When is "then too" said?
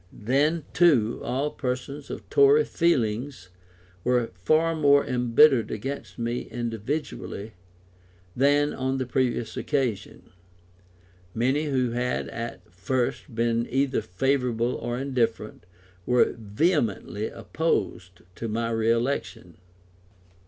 0.11-1.21